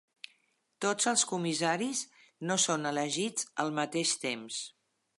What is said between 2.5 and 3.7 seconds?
no són elegits